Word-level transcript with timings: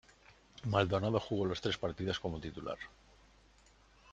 Maldonado 0.65 1.19
jugó 1.19 1.45
los 1.45 1.61
tres 1.61 1.77
partidos 1.77 2.19
como 2.19 2.41
titular. 2.41 2.79